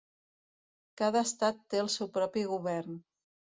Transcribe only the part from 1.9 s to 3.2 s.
seu propi govern.